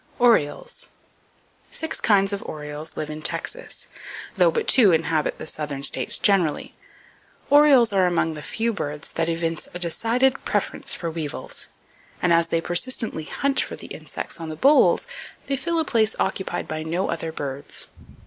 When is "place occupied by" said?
15.85-16.81